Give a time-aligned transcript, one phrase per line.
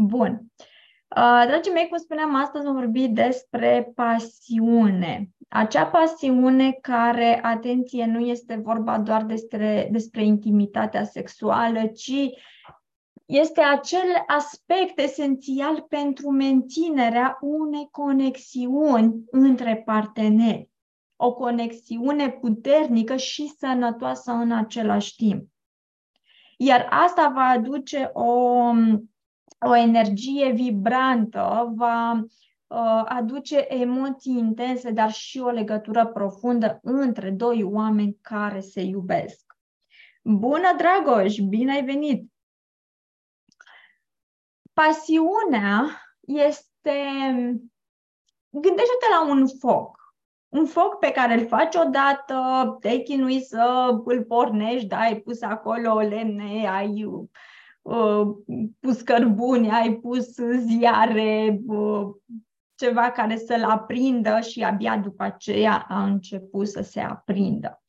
[0.00, 0.52] Bun.
[1.16, 5.30] Uh, dragii mei, cum spuneam, astăzi vom vorbi despre pasiune.
[5.48, 12.12] Acea pasiune care, atenție, nu este vorba doar despre, despre intimitatea sexuală, ci
[13.26, 20.70] este acel aspect esențial pentru menținerea unei conexiuni între parteneri.
[21.16, 25.48] O conexiune puternică și sănătoasă în același timp.
[26.56, 28.70] Iar asta va aduce o,
[29.58, 37.62] o energie vibrantă, va uh, aduce emoții intense, dar și o legătură profundă între doi
[37.62, 39.56] oameni care se iubesc.
[40.22, 41.36] Bună, Dragoș!
[41.36, 42.32] Bine ai venit!
[44.72, 47.00] Pasiunea este...
[48.50, 49.96] Gândește-te la un foc.
[50.48, 55.42] Un foc pe care îl faci odată, te chinui să îl pornești, da, ai pus
[55.42, 57.06] acolo lemne, ai
[57.88, 58.36] uh,
[58.80, 62.14] pus cărbuni, ai pus ziare, uh,
[62.74, 67.82] ceva care să-l aprindă și abia după aceea a început să se aprindă.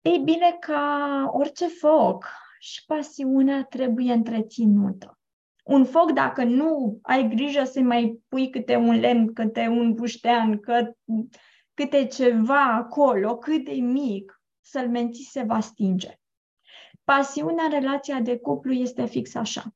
[0.00, 2.26] Ei bine, ca orice foc,
[2.58, 5.18] și pasiunea trebuie întreținută.
[5.64, 10.60] Un foc, dacă nu ai grijă să mai pui câte un lemn, câte un buștean,
[10.60, 10.92] că,
[11.74, 16.20] câte ceva acolo, cât de mic, să-l menții, se va stinge.
[17.16, 19.74] Pasiunea în relația de cuplu este fix așa.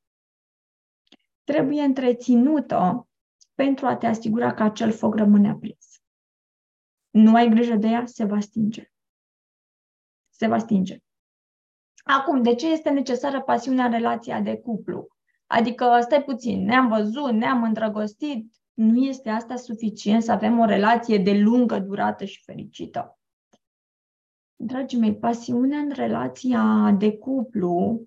[1.45, 3.09] Trebuie întreținută
[3.55, 6.03] pentru a te asigura că acel foc rămâne aprins.
[7.11, 8.91] Nu ai grijă de ea, se va stinge.
[10.31, 10.99] Se va stinge.
[12.05, 15.09] Acum, de ce este necesară pasiunea în relația de cuplu?
[15.47, 21.19] Adică, stai puțin, ne-am văzut, ne-am îndrăgostit, nu este asta suficient să avem o relație
[21.19, 23.16] de lungă durată și fericită.
[24.59, 28.07] Dragii mei, pasiunea în relația de cuplu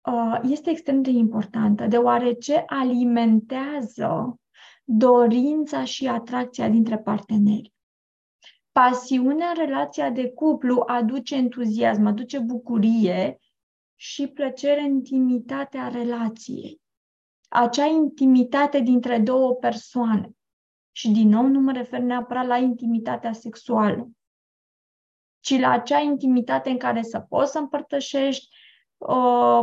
[0.00, 4.40] uh, este extrem de importantă, deoarece alimentează
[4.84, 7.72] dorința și atracția dintre parteneri.
[8.72, 13.38] Pasiunea în relația de cuplu aduce entuziasm, aduce bucurie
[13.94, 16.80] și plăcere în intimitatea relației.
[17.48, 20.30] Acea intimitate dintre două persoane.
[20.94, 24.10] Și din nou nu mă refer neapărat la intimitatea sexuală,
[25.42, 28.48] ci la acea intimitate în care să poți să împărtășești
[28.96, 29.60] uh,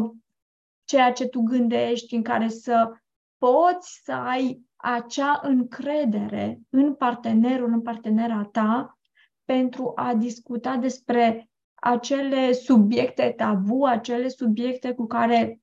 [0.84, 2.92] ceea ce tu gândești, în care să
[3.38, 9.00] poți să ai acea încredere în partenerul, în partenera ta,
[9.46, 15.62] pentru a discuta despre acele subiecte tabu, acele subiecte cu care,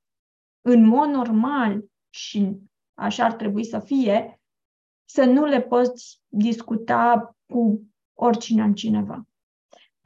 [0.61, 2.57] în mod normal, și
[2.95, 4.41] așa ar trebui să fie,
[5.05, 7.83] să nu le poți discuta cu
[8.15, 9.27] oricine altcineva.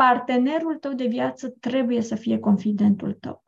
[0.00, 3.44] Partenerul tău de viață trebuie să fie confidentul tău.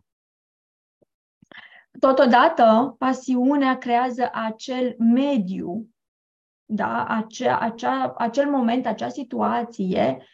[1.99, 5.89] Totodată, pasiunea creează acel mediu
[6.65, 10.27] da, acea, acea, acel moment, acea situație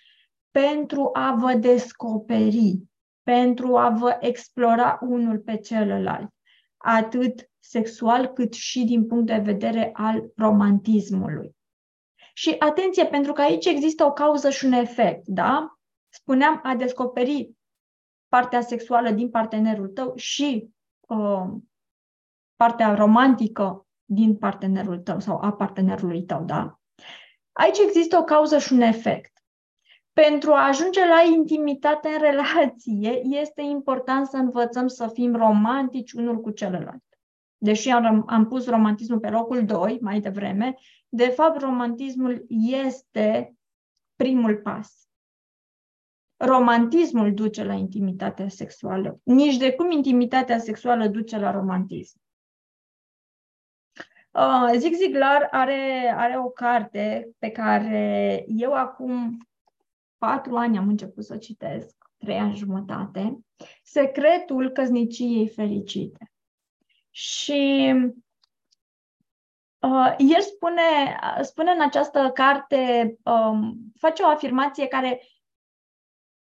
[0.51, 2.79] pentru a vă descoperi,
[3.23, 6.35] pentru a vă explora unul pe celălalt,
[6.77, 11.57] atât sexual cât și din punct de vedere al romantismului.
[12.35, 15.78] Și atenție, pentru că aici există o cauză și un efect, da?
[16.09, 17.51] Spuneam a descoperi
[18.29, 20.71] partea sexuală din partenerul tău și
[21.01, 21.47] uh,
[22.57, 26.81] partea romantică din partenerul tău sau a partenerului tău, da?
[27.53, 29.33] Aici există o cauză și un efect.
[30.13, 36.41] Pentru a ajunge la intimitate în relație, este important să învățăm să fim romantici unul
[36.41, 37.05] cu celălalt.
[37.57, 40.75] Deși am, am pus romantismul pe locul 2 mai devreme,
[41.09, 43.57] de fapt romantismul este
[44.17, 45.08] primul pas.
[46.41, 49.21] Romantismul duce la intimitatea sexuală.
[49.23, 52.21] Nici de cum intimitatea sexuală duce la romantism.
[54.31, 59.47] Uh, Zig Ziglar are, are o carte pe care eu acum
[60.19, 63.39] patru ani am început să o citesc, trei ani jumătate,
[63.83, 66.33] Secretul căsniciei fericite.
[67.11, 67.93] Și
[69.79, 75.21] uh, el spune, spune în această carte, um, face o afirmație care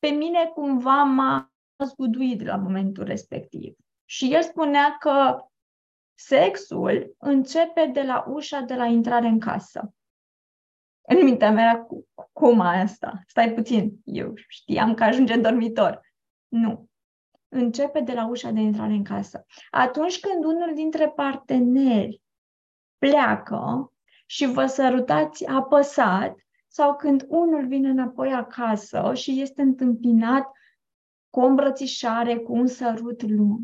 [0.02, 1.52] pe mine cumva m-a
[1.84, 3.76] zguduit la momentul respectiv.
[4.04, 5.46] Și el spunea că
[6.14, 9.94] Sexul începe de la ușa de la intrare în casă.
[11.08, 11.86] În mintea mea,
[12.32, 13.22] cum asta?
[13.26, 16.00] Stai puțin, eu știam că ajunge în dormitor.
[16.48, 16.88] Nu.
[17.48, 19.46] Începe de la ușa de intrare în casă.
[19.70, 22.22] Atunci când unul dintre parteneri
[22.98, 23.92] pleacă
[24.26, 26.36] și vă sărutați apăsat,
[26.74, 30.50] sau când unul vine înapoi acasă și este întâmpinat
[31.30, 33.60] cu o îmbrățișare, cu un sărut lung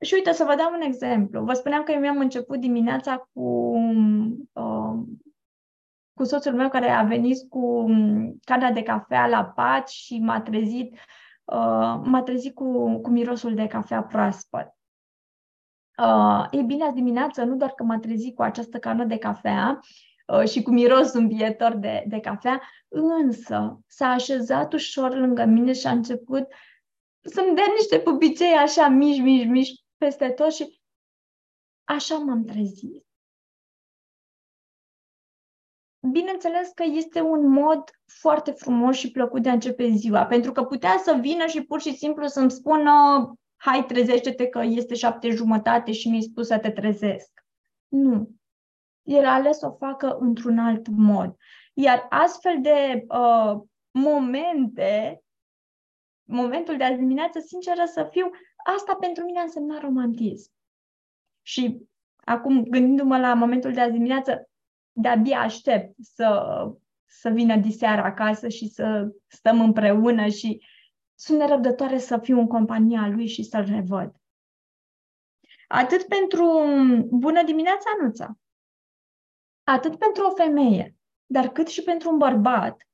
[0.00, 1.44] Și uite, să vă dau un exemplu.
[1.44, 3.76] Vă spuneam că eu mi-am început dimineața cu,
[4.52, 5.02] uh,
[6.14, 10.40] cu soțul meu care a venit cu um, carnea de cafea la pat și m-a
[10.40, 10.92] trezit,
[11.44, 14.74] uh, m-a trezit cu, cu mirosul de cafea proaspăt.
[15.98, 19.80] Uh, ei bine, azi dimineață, nu doar că m-a trezit cu această carnă de cafea
[19.80, 19.88] uh,
[20.46, 25.90] și cu miros îmbietor de, de cafea, însă s-a așezat ușor lângă mine și a
[25.90, 26.46] început
[27.20, 30.80] să-mi dea niște pupicei așa mici, mici, mici peste tot și
[31.84, 33.06] așa m-am trezit.
[36.10, 37.90] Bineînțeles că este un mod
[38.20, 41.80] foarte frumos și plăcut de a începe ziua, pentru că putea să vină și pur
[41.80, 42.92] și simplu să-mi spună
[43.56, 47.30] hai, trezește-te că este șapte jumătate și mi-ai spus să te trezesc.
[47.88, 48.30] Nu.
[49.04, 51.36] El a ales să o facă într-un alt mod.
[51.74, 53.60] Iar astfel de uh,
[53.90, 55.22] momente,
[56.22, 58.30] momentul de azi dimineață, sinceră să fiu,
[58.76, 60.52] asta pentru mine a însemnat romantism.
[61.42, 64.48] Și acum, gândindu-mă la momentul de azi dimineață,
[64.92, 66.68] de-abia aștept să,
[67.04, 70.66] să vină diseară acasă și să stăm împreună și
[71.14, 74.14] sunt nerăbdătoare să fiu în compania lui și să-l revăd.
[75.68, 76.44] Atât pentru
[77.10, 78.38] bună dimineața, Anuța,
[79.64, 80.96] atât pentru o femeie,
[81.26, 82.88] dar cât și pentru un bărbat,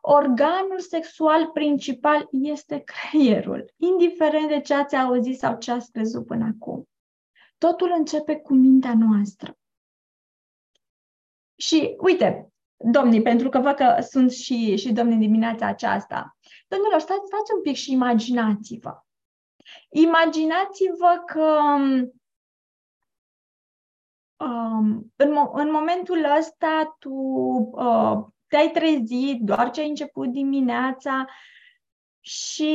[0.00, 6.54] organul sexual principal este creierul, indiferent de ce ați auzit sau ce ați crezut până
[6.54, 6.88] acum.
[7.58, 9.58] Totul începe cu mintea noastră.
[11.56, 16.36] Și uite, domnii, pentru că văd că sunt și, și domnii dimineața aceasta,
[16.68, 19.02] domnilor, stați, stați un pic și imaginați-vă.
[19.88, 21.60] Imaginați-vă că
[24.38, 27.12] um, în, mo- în momentul ăsta tu
[27.72, 31.26] uh, te-ai trezit, doar ce ai început dimineața
[32.20, 32.72] și,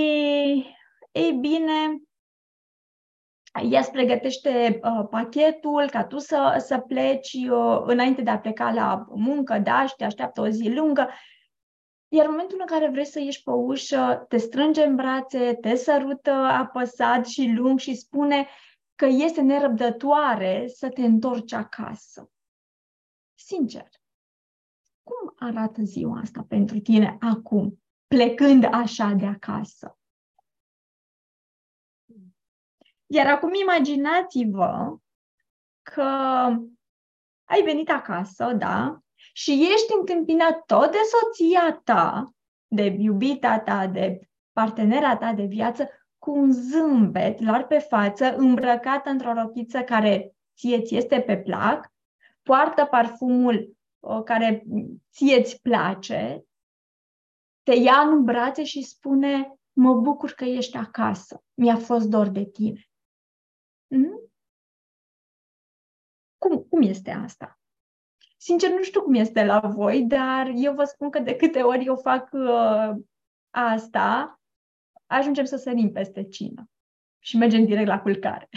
[1.11, 2.01] ei bine,
[3.69, 8.71] ea îți pregătește uh, pachetul ca tu să, să pleci uh, înainte de a pleca
[8.71, 11.09] la muncă, da, și te așteaptă o zi lungă.
[12.07, 15.75] Iar în momentul în care vrei să ieși pe ușă, te strânge în brațe, te
[15.75, 18.47] sărută apăsat și lung și spune
[18.95, 22.31] că este nerăbdătoare să te întorci acasă.
[23.35, 23.89] Sincer,
[25.03, 29.97] cum arată ziua asta pentru tine acum, plecând așa de acasă?
[33.05, 34.97] Iar acum imaginați-vă
[35.81, 36.01] că
[37.43, 38.99] ai venit acasă, da?
[39.33, 42.33] Și ești întâmpinat tot de soția ta,
[42.67, 45.89] de iubita ta, de partenera ta de viață,
[46.23, 51.93] cu un zâmbet lar pe față, îmbrăcată într-o rochiță care ție ți este pe plac,
[52.41, 53.77] poartă parfumul
[54.25, 54.63] care
[55.11, 56.45] ție îți place,
[57.63, 62.45] te ia în brațe și spune, mă bucur că ești acasă, mi-a fost dor de
[62.45, 62.89] tine.
[63.87, 64.31] Mm?
[66.37, 67.59] Cum, cum este asta?
[68.37, 71.85] Sincer, nu știu cum este la voi, dar eu vă spun că de câte ori
[71.85, 72.91] eu fac uh,
[73.49, 74.37] asta,
[75.15, 76.69] ajungem să sărim peste cină
[77.19, 78.49] și mergem direct la culcare.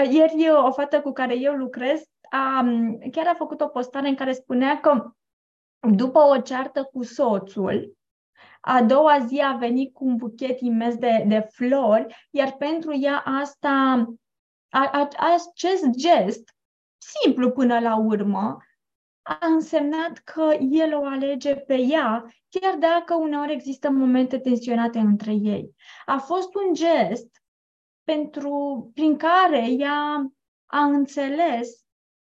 [0.10, 2.64] Ieri o fată cu care eu lucrez a,
[3.10, 5.10] chiar a făcut o postare în care spunea că
[5.90, 7.96] după o ceartă cu soțul,
[8.60, 13.18] a doua zi a venit cu un buchet imens de, de flori, iar pentru ea
[13.18, 13.70] asta,
[14.68, 16.54] a, a, acest gest,
[16.98, 18.56] simplu până la urmă,
[19.28, 25.32] a însemnat că el o alege pe ea, chiar dacă uneori există momente tensionate între
[25.32, 25.74] ei.
[26.04, 27.42] A fost un gest
[28.04, 30.30] pentru, prin care ea
[30.66, 31.84] a înțeles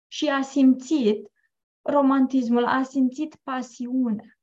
[0.09, 1.31] și a simțit
[1.83, 4.38] romantismul, a simțit pasiune.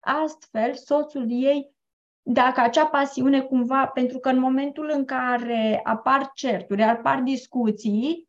[0.00, 1.74] Astfel, soțul ei,
[2.22, 8.28] dacă acea pasiune cumva, pentru că în momentul în care apar certuri, apar discuții,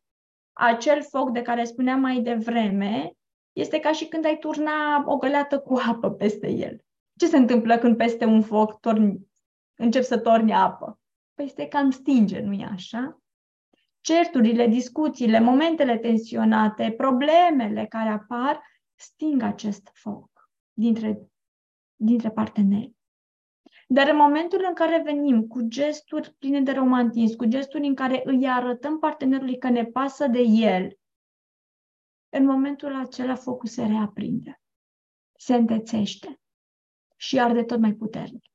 [0.52, 3.16] acel foc de care spuneam mai devreme,
[3.56, 6.84] este ca și când ai turna o găleată cu apă peste el.
[7.18, 9.26] Ce se întâmplă când peste un foc torni,
[9.76, 11.00] încep să torni apă?
[11.34, 13.20] Păi este cam stinge, nu-i așa?
[14.00, 18.62] Certurile, discuțiile, momentele tensionate, problemele care apar,
[18.94, 21.20] sting acest foc dintre
[21.96, 22.94] dintre parteneri.
[23.88, 28.22] Dar în momentul în care venim cu gesturi pline de romantism, cu gesturi în care
[28.24, 30.98] îi arătăm partenerului că ne pasă de el,
[32.36, 34.60] în momentul acela focul se reaprinde,
[35.38, 36.40] se întețește
[37.16, 38.50] și arde tot mai puternic.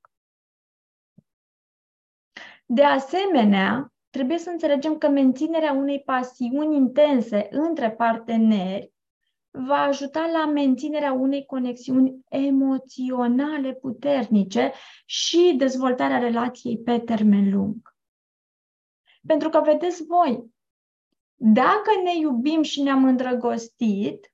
[2.66, 8.94] De asemenea, trebuie să înțelegem că menținerea unei pasiuni intense între parteneri
[9.52, 14.72] va ajuta la menținerea unei conexiuni emoționale puternice
[15.06, 17.96] și dezvoltarea relației pe termen lung.
[19.28, 20.52] Pentru că, vedeți voi,
[21.44, 24.34] dacă ne iubim și ne-am îndrăgostit,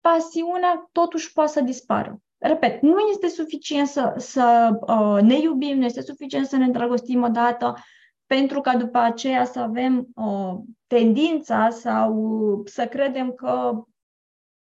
[0.00, 2.22] pasiunea totuși poate să dispară.
[2.38, 7.22] Repet, nu este suficient să, să uh, ne iubim, nu este suficient să ne îndrăgostim
[7.22, 7.74] odată,
[8.26, 10.54] pentru ca după aceea să avem uh,
[10.86, 13.84] tendința sau să credem că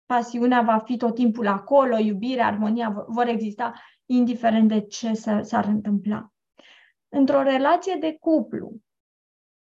[0.06, 3.74] pasiunea va fi tot timpul acolo, iubirea, armonia vor exista,
[4.06, 6.32] indiferent de ce s-ar întâmpla.
[7.10, 8.74] Într-o relație de cuplu,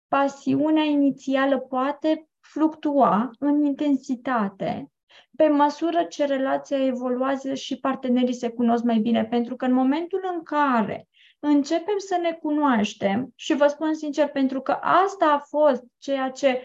[0.09, 4.91] pasiunea inițială poate fluctua în intensitate
[5.37, 10.31] pe măsură ce relația evoluează și partenerii se cunosc mai bine, pentru că în momentul
[10.35, 11.09] în care
[11.39, 16.63] începem să ne cunoaștem și vă spun sincer, pentru că asta a fost ceea ce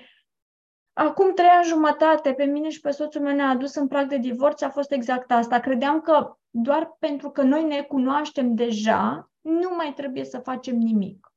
[0.93, 4.17] acum trei ani jumătate pe mine și pe soțul meu ne-a adus în prag de
[4.17, 5.60] divorț, a fost exact asta.
[5.60, 11.30] Credeam că doar pentru că noi ne cunoaștem deja, nu mai trebuie să facem nimic.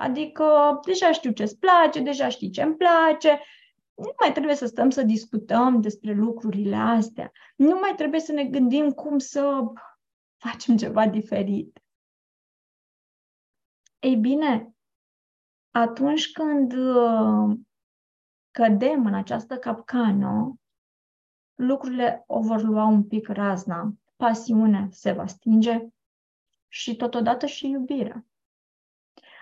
[0.00, 3.40] Adică deja știu ce-ți place, deja știi ce-mi place,
[3.94, 7.32] nu mai trebuie să stăm să discutăm despre lucrurile astea.
[7.56, 9.60] Nu mai trebuie să ne gândim cum să
[10.36, 11.82] facem ceva diferit.
[13.98, 14.74] Ei bine,
[15.70, 17.56] atunci când uh,
[18.50, 20.54] cădem în această capcană,
[21.54, 23.92] lucrurile o vor lua un pic razna.
[24.16, 25.86] Pasiunea se va stinge
[26.68, 28.24] și totodată și iubirea.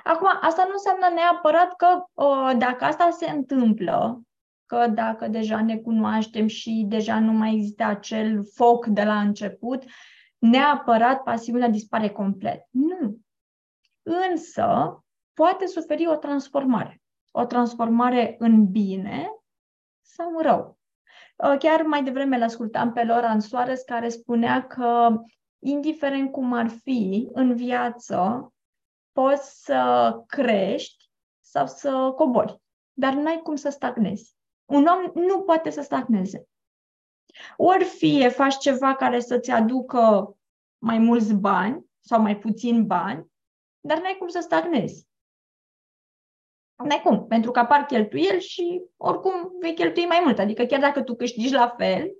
[0.04, 4.22] Acum, asta nu înseamnă neapărat că uh, dacă asta se întâmplă,
[4.66, 9.84] că dacă deja ne cunoaștem și deja nu mai există acel foc de la început,
[10.38, 12.66] neapărat pasiunea dispare complet.
[12.70, 13.18] Nu.
[14.02, 14.98] Însă,
[15.34, 17.02] poate suferi o transformare.
[17.30, 19.30] O transformare în bine
[20.00, 20.78] sau în rău.
[21.36, 25.20] Uh, chiar mai devreme îl ascultam pe Loran Soares care spunea că
[25.58, 28.52] indiferent cum ar fi în viață,
[29.18, 31.10] poți să crești
[31.40, 32.60] sau să cobori,
[32.92, 34.36] dar nu ai cum să stagnezi.
[34.64, 36.48] Un om nu poate să stagneze.
[37.56, 40.36] Ori fie faci ceva care să-ți aducă
[40.78, 43.26] mai mulți bani sau mai puțin bani,
[43.80, 45.08] dar n-ai cum să stagnezi.
[46.84, 50.38] N-ai cum, pentru că apar cheltuieli și oricum vei cheltui mai mult.
[50.38, 52.16] Adică chiar dacă tu câștigi la fel,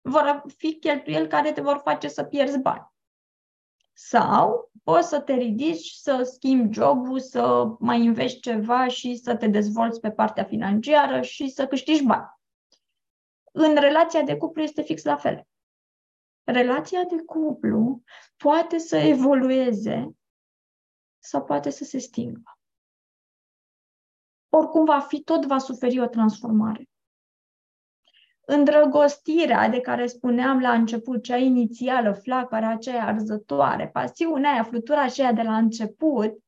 [0.00, 2.88] vor fi cheltuieli care te vor face să pierzi bani.
[3.92, 9.46] Sau poți să te ridici, să schimbi jobul, să mai investi ceva și să te
[9.46, 12.38] dezvolți pe partea financiară și să câștigi bani.
[13.52, 15.46] În relația de cuplu este fix la fel.
[16.44, 18.02] Relația de cuplu
[18.36, 20.16] poate să evolueze
[21.18, 22.58] sau poate să se stingă.
[24.48, 26.90] Oricum va fi, tot va suferi o transformare
[28.50, 35.32] îndrăgostirea de care spuneam la început, cea inițială, flacăra aceea arzătoare, pasiunea aia, flutura aceea
[35.32, 36.38] de la început,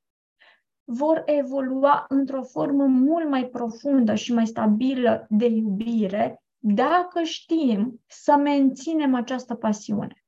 [0.85, 8.37] vor evolua într-o formă mult mai profundă și mai stabilă de iubire dacă știm să
[8.37, 10.25] menținem această pasiune.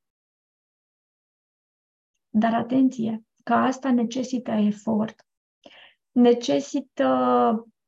[2.28, 5.26] Dar atenție, că asta necesită efort,
[6.10, 7.08] necesită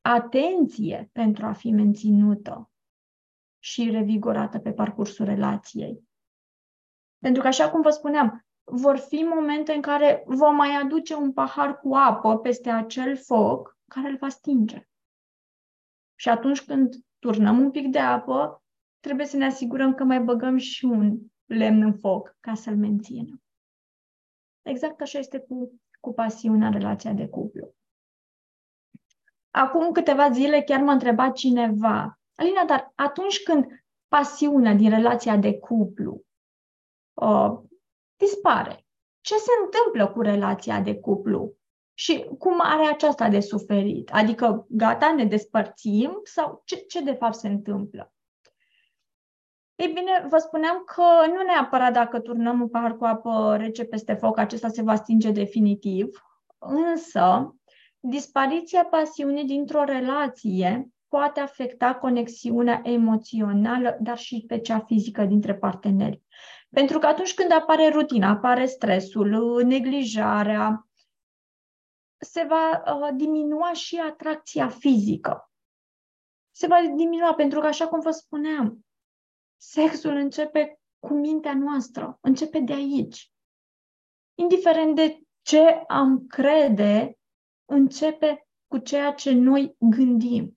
[0.01, 2.71] atenție pentru a fi menținută
[3.67, 6.09] și revigorată pe parcursul relației.
[7.19, 11.33] Pentru că, așa cum vă spuneam, vor fi momente în care vom mai aduce un
[11.33, 14.89] pahar cu apă peste acel foc care îl va stinge.
[16.15, 18.63] Și atunci când turnăm un pic de apă,
[19.01, 23.43] trebuie să ne asigurăm că mai băgăm și un lemn în foc ca să-l menținem.
[24.63, 27.75] Exact așa este cu, cu pasiunea relația de cuplu.
[29.51, 35.59] Acum câteva zile chiar m-a întrebat cineva Alina, dar atunci când pasiunea din relația de
[35.59, 36.25] cuplu
[37.15, 37.53] uh,
[38.17, 38.87] dispare,
[39.21, 41.57] ce se întâmplă cu relația de cuplu?
[41.95, 44.11] Și cum are aceasta de suferit?
[44.13, 48.13] Adică, gata, ne despărțim sau ce, ce de fapt se întâmplă?
[49.75, 54.15] Ei bine, vă spuneam că nu neapărat dacă turnăm un pahar cu apă rece peste
[54.15, 56.23] foc, acesta se va stinge definitiv,
[56.59, 57.55] însă
[58.01, 66.23] dispariția pasiunii dintr-o relație poate afecta conexiunea emoțională, dar și pe cea fizică dintre parteneri.
[66.71, 70.89] Pentru că atunci când apare rutina, apare stresul, neglijarea,
[72.19, 75.51] se va uh, diminua și atracția fizică.
[76.51, 78.87] Se va diminua pentru că, așa cum vă spuneam,
[79.57, 83.33] sexul începe cu mintea noastră, începe de aici.
[84.35, 87.19] Indiferent de ce am crede,
[87.65, 90.57] începe cu ceea ce noi gândim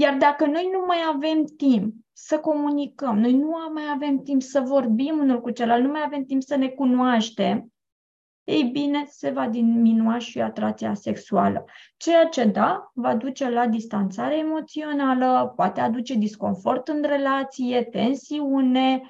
[0.00, 4.60] Iar dacă noi nu mai avem timp să comunicăm, noi nu mai avem timp să
[4.60, 7.72] vorbim unul cu celălalt, nu mai avem timp să ne cunoaștem,
[8.44, 11.64] ei bine, se va diminua și atracția sexuală.
[11.96, 19.02] Ceea ce, da, va duce la distanțare emoțională, poate aduce disconfort în relație, tensiune,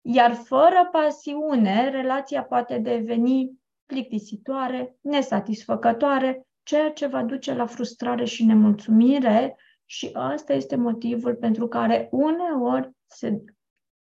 [0.00, 3.52] iar fără pasiune, relația poate deveni
[3.86, 9.56] plictisitoare, nesatisfăcătoare, ceea ce va duce la frustrare și nemulțumire
[9.94, 13.44] și asta este motivul pentru care uneori se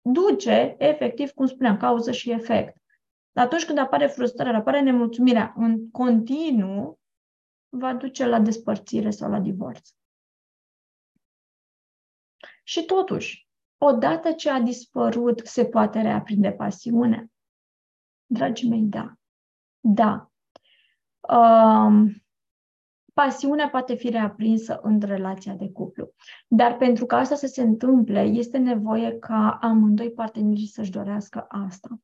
[0.02, 2.78] duce, efectiv, cum spuneam, cauză și efect.
[3.34, 7.00] Atunci când apare frustrarea, apare nemulțumirea în continuu,
[7.70, 9.90] va duce la despărțire sau la divorț.
[12.63, 13.48] Și totuși,
[13.78, 17.25] odată ce a dispărut, se poate reaprinde pasiunea?
[18.25, 19.13] Dragii mei, da.
[19.80, 20.32] Da.
[21.36, 22.23] Um,
[23.13, 26.13] pasiunea poate fi reaprinsă în relația de cuplu.
[26.48, 32.00] Dar pentru ca asta să se întâmple, este nevoie ca amândoi partenerii să-și dorească asta.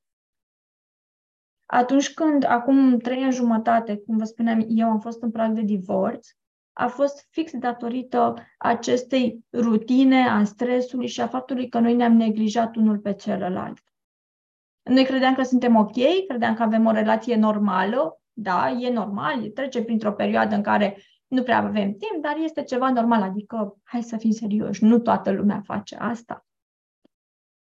[1.65, 5.61] Atunci când, acum trei ani jumătate, cum vă spuneam, eu am fost în prag de
[5.61, 6.27] divorț,
[6.73, 12.75] a fost fix datorită acestei rutine, a stresului și a faptului că noi ne-am neglijat
[12.75, 13.83] unul pe celălalt.
[14.83, 19.83] Noi credeam că suntem ok, credeam că avem o relație normală, da, e normal, trece
[19.83, 24.17] printr-o perioadă în care nu prea avem timp, dar este ceva normal, adică hai să
[24.17, 26.45] fim serioși, nu toată lumea face asta.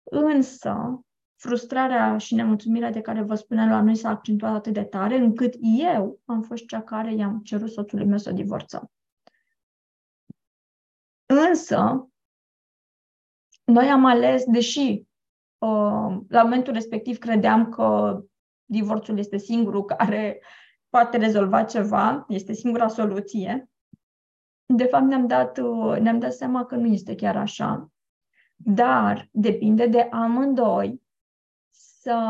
[0.03, 1.01] Însă,
[1.37, 5.55] frustrarea și nemulțumirea de care vă spuneam la noi s-a accentuat atât de tare, încât
[5.79, 8.91] eu am fost cea care i-am cerut soțului meu să divorțăm.
[11.27, 12.09] Însă,
[13.65, 15.07] noi am ales, deși
[15.59, 18.21] uh, la momentul respectiv credeam că
[18.69, 20.43] divorțul este singurul care
[20.89, 23.69] poate rezolva ceva, este singura soluție,
[24.75, 27.91] de fapt ne-am dat, uh, ne-am dat seama că nu este chiar așa.
[28.57, 31.03] Dar depinde de amândoi
[32.01, 32.21] să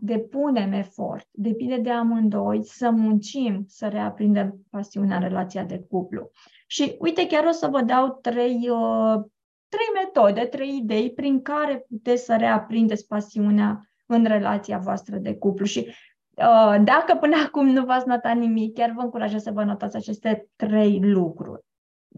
[0.00, 6.30] depunem efort, depinde de amândoi să muncim, să reaprindem pasiunea în relația de cuplu.
[6.66, 9.20] Și uite, chiar o să vă dau trei, uh,
[9.68, 15.64] trei metode, trei idei prin care puteți să reaprindeți pasiunea în relația voastră de cuplu.
[15.64, 15.86] Și
[16.34, 20.48] uh, dacă până acum nu v-ați notat nimic, chiar vă încurajez să vă notați aceste
[20.56, 21.62] trei lucruri.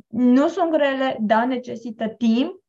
[0.08, 2.60] Nu sunt grele, da, necesită timp,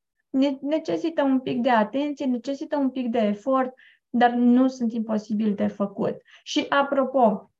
[0.61, 3.73] necesită un pic de atenție, necesită un pic de efort,
[4.09, 6.15] dar nu sunt imposibil de făcut.
[6.43, 7.51] Și apropo,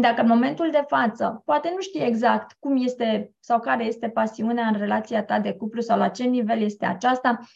[0.00, 4.66] dacă în momentul de față, poate nu știi exact cum este sau care este pasiunea
[4.66, 7.46] în relația ta de cuplu sau la ce nivel este aceasta, um,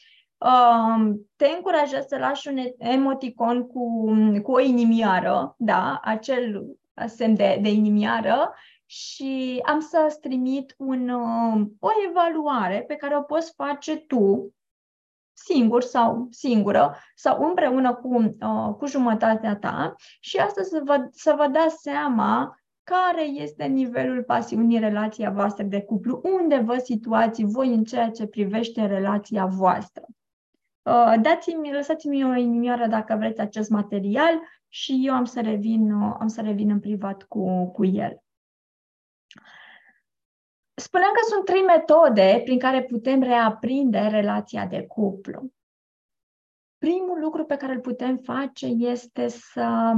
[1.37, 6.65] te încurajez să lași un emoticon cu, cu o inimioară, da, acel
[7.07, 8.55] semn de, de inimioară
[8.87, 14.55] și am să-ți trimit un, um, o evaluare pe care o poți face tu
[15.33, 21.35] singur sau singură sau împreună cu, uh, cu jumătatea ta și asta să vă, să
[21.37, 27.75] vă dați seama care este nivelul pasiunii relația voastră de cuplu, unde vă situați voi
[27.75, 30.05] în ceea ce privește relația voastră.
[30.83, 36.17] Uh, dați-mi, lăsați-mi o inimioară dacă vreți acest material și eu am să revin, uh,
[36.19, 38.23] am să revin în privat cu, cu el.
[40.75, 45.53] Spuneam că sunt trei metode prin care putem reaprinde relația de cuplu.
[46.79, 49.93] Primul lucru pe care îl putem face este să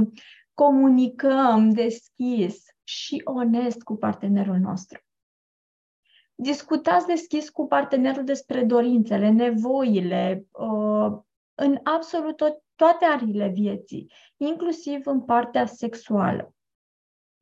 [0.53, 5.04] comunicăm deschis și onest cu partenerul nostru.
[6.35, 11.17] Discutați deschis cu partenerul despre dorințele, nevoile, uh,
[11.55, 12.35] în absolut
[12.75, 16.53] toate arile vieții, inclusiv în partea sexuală.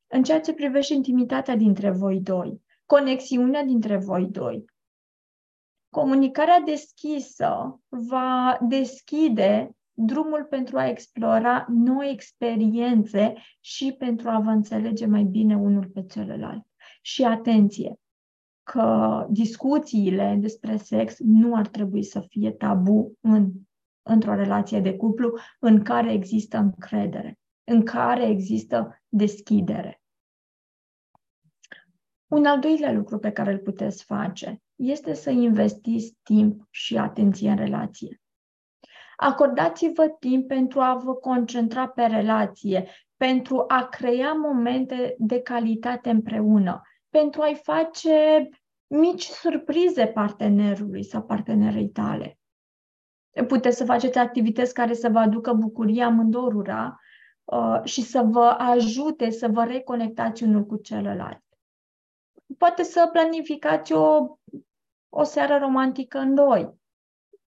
[0.06, 4.64] În ceea ce privește intimitatea dintre voi doi, conexiunea dintre voi doi.
[5.88, 15.06] Comunicarea deschisă va deschide drumul pentru a explora noi experiențe și pentru a vă înțelege
[15.06, 16.66] mai bine unul pe celălalt.
[17.02, 17.98] Și atenție,
[18.64, 23.50] că discuțiile despre sex nu ar trebui să fie tabu în,
[24.02, 30.02] într-o relație de cuplu în care există încredere, în care există deschidere.
[32.26, 37.50] Un al doilea lucru pe care îl puteți face este să investiți timp și atenție
[37.50, 38.22] în relație.
[39.16, 46.82] Acordați-vă timp pentru a vă concentra pe relație, pentru a crea momente de calitate împreună,
[47.18, 48.48] pentru a-i face
[48.86, 52.38] mici surprize partenerului sau partenerei tale.
[53.46, 57.00] Puteți să faceți activități care să vă aducă bucurie amândorura
[57.44, 61.44] uh, și să vă ajute să vă reconectați unul cu celălalt
[62.58, 64.36] poate să planificați o,
[65.08, 66.74] o seară romantică în doi,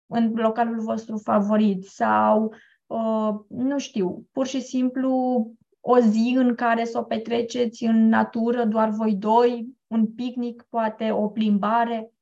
[0.05, 2.53] în localul vostru favorit sau,
[2.85, 5.45] uh, nu știu, pur și simplu
[5.85, 11.11] o zi în care să o petreceți în natură, doar voi doi, un picnic, poate
[11.11, 12.13] o plimbare,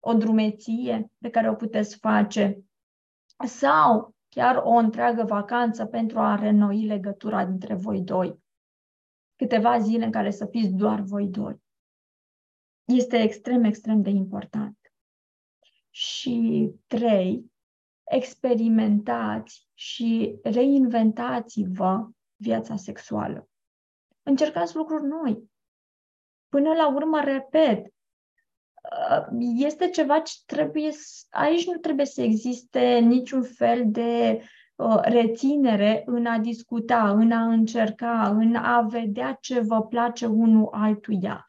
[0.00, 2.64] o drumeție pe care o puteți face
[3.46, 8.42] sau chiar o întreagă vacanță pentru a renoi legătura dintre voi doi.
[9.36, 11.62] Câteva zile în care să fiți doar voi doi.
[12.84, 14.78] Este extrem, extrem de important.
[15.90, 17.52] Și trei,
[18.04, 23.48] experimentați și reinventați-vă viața sexuală.
[24.22, 25.50] Încercați lucruri noi.
[26.48, 30.90] Până la urmă, repet, uh, este ceva ce trebuie,
[31.30, 34.42] aici nu trebuie să existe niciun fel de
[34.76, 40.68] uh, reținere în a discuta, în a încerca, în a vedea ce vă place unul
[40.72, 41.44] altuia.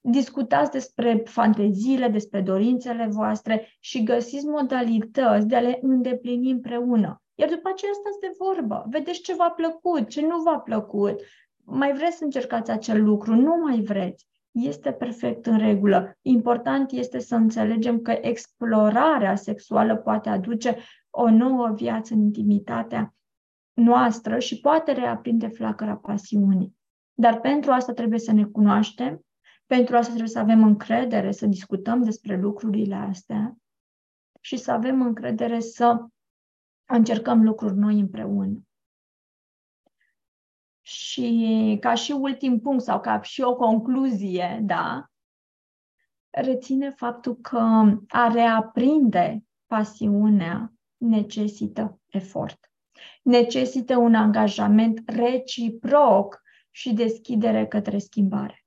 [0.00, 7.22] Discutați despre fanteziile, despre dorințele voastre și găsiți modalități de a le îndeplini împreună.
[7.40, 11.20] Iar după aceea stați de vorbă, vedeți ce v-a plăcut, ce nu v-a plăcut.
[11.64, 14.28] Mai vreți să încercați acel lucru, nu mai vreți.
[14.50, 16.18] Este perfect în regulă.
[16.22, 20.76] Important este să înțelegem că explorarea sexuală poate aduce
[21.10, 23.14] o nouă viață în intimitatea
[23.72, 26.76] noastră și poate reaprinde flacăra pasiunii.
[27.14, 29.26] Dar pentru asta trebuie să ne cunoaștem,
[29.66, 33.56] pentru asta trebuie să avem încredere, să discutăm despre lucrurile astea
[34.40, 36.06] și să avem încredere să
[36.96, 38.62] încercăm lucruri noi împreună.
[40.80, 45.06] Și ca și ultim punct sau ca și o concluzie, da,
[46.30, 47.58] reține faptul că
[48.08, 52.72] a reaprinde pasiunea necesită efort.
[53.22, 58.64] Necesită un angajament reciproc și deschidere către schimbare.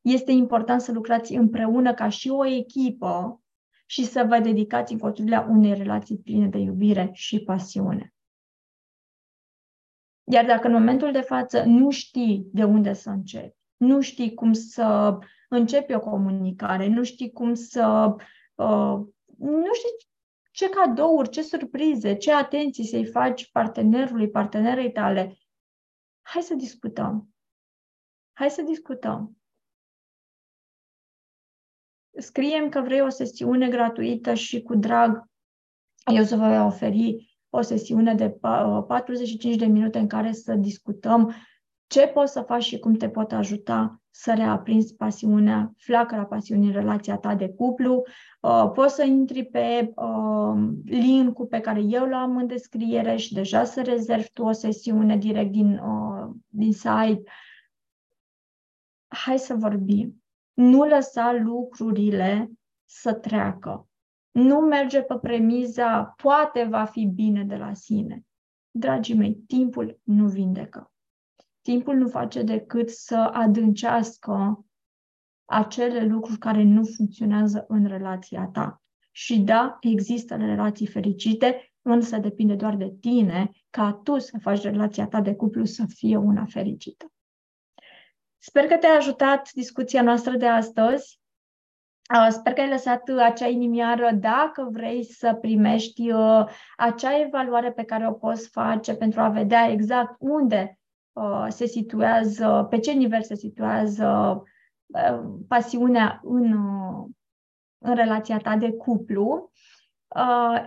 [0.00, 3.42] Este important să lucrați împreună ca și o echipă
[3.90, 8.14] și să vă dedicați în construirea unei relații pline de iubire și pasiune.
[10.24, 14.52] Iar dacă în momentul de față nu știi de unde să începi, nu știi cum
[14.52, 18.14] să începi o comunicare, nu știi cum să.
[18.54, 19.00] Uh,
[19.38, 20.08] nu știi
[20.50, 25.38] ce cadouri, ce surprize, ce atenții să-i faci partenerului, partenerei tale,
[26.22, 27.28] hai să discutăm.
[28.32, 29.37] Hai să discutăm
[32.18, 35.24] scriem că vrei o sesiune gratuită și cu drag
[36.14, 38.38] eu să vă oferi o sesiune de
[38.86, 41.34] 45 de minute în care să discutăm
[41.86, 46.72] ce poți să faci și cum te pot ajuta să reaprinzi pasiunea, flacăra pasiunii în
[46.74, 48.02] relația ta de cuplu.
[48.40, 53.64] Uh, poți să intri pe uh, link-ul pe care eu l-am în descriere și deja
[53.64, 57.22] să rezervi tu o sesiune direct din, uh, din site.
[59.08, 60.22] Hai să vorbim.
[60.58, 62.50] Nu lăsa lucrurile
[62.84, 63.88] să treacă.
[64.30, 68.24] Nu merge pe premiza poate va fi bine de la sine.
[68.70, 70.92] Dragii mei, timpul nu vindecă.
[71.60, 74.64] Timpul nu face decât să adâncească
[75.44, 78.82] acele lucruri care nu funcționează în relația ta.
[79.10, 85.06] Și da, există relații fericite, însă depinde doar de tine ca tu să faci relația
[85.06, 87.12] ta de cuplu să fie una fericită.
[88.38, 91.20] Sper că te-a ajutat discuția noastră de astăzi.
[92.14, 96.46] Uh, sper că ai lăsat acea inimioară dacă vrei să primești uh,
[96.76, 100.78] acea evaluare pe care o poți face pentru a vedea exact unde
[101.12, 104.42] uh, se situează, pe ce nivel se situează
[105.48, 106.52] pasiunea în,
[107.78, 109.50] în relația ta de cuplu.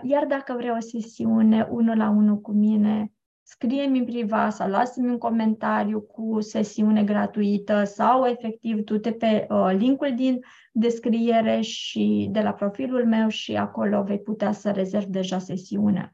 [0.02, 3.11] Iar dacă vrei o sesiune unul la unul cu mine,
[3.42, 9.70] scrie-mi în privat sau lasă-mi un comentariu cu sesiune gratuită sau efectiv du-te pe uh,
[9.76, 10.40] linkul din
[10.72, 16.10] descriere și de la profilul meu și acolo vei putea să rezervi deja sesiunea.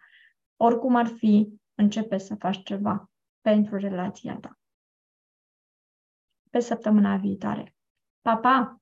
[0.56, 3.10] Oricum ar fi, începe să faci ceva
[3.40, 4.58] pentru relația ta.
[6.50, 7.74] Pe săptămâna viitoare.
[8.20, 8.77] Pa, pa!